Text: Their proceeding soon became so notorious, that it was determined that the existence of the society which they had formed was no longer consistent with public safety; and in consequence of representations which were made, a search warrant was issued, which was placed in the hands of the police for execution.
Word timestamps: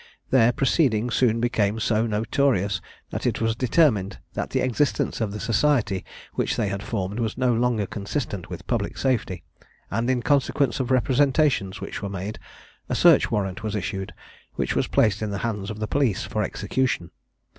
Their 0.31 0.51
proceeding 0.51 1.11
soon 1.11 1.39
became 1.39 1.79
so 1.79 2.07
notorious, 2.07 2.81
that 3.11 3.27
it 3.27 3.39
was 3.39 3.55
determined 3.55 4.17
that 4.33 4.49
the 4.49 4.61
existence 4.61 5.21
of 5.21 5.31
the 5.31 5.39
society 5.39 6.03
which 6.33 6.55
they 6.55 6.69
had 6.69 6.81
formed 6.81 7.19
was 7.19 7.37
no 7.37 7.53
longer 7.53 7.85
consistent 7.85 8.49
with 8.49 8.65
public 8.65 8.97
safety; 8.97 9.43
and 9.91 10.09
in 10.09 10.23
consequence 10.23 10.79
of 10.79 10.89
representations 10.89 11.81
which 11.81 12.01
were 12.01 12.09
made, 12.09 12.39
a 12.89 12.95
search 12.95 13.29
warrant 13.29 13.61
was 13.61 13.75
issued, 13.75 14.11
which 14.55 14.75
was 14.75 14.87
placed 14.87 15.21
in 15.21 15.29
the 15.29 15.37
hands 15.45 15.69
of 15.69 15.77
the 15.77 15.87
police 15.87 16.23
for 16.23 16.41
execution. 16.41 17.11